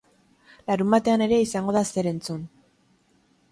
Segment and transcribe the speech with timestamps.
[0.71, 2.43] Larunbatean ere izango da zer entzun.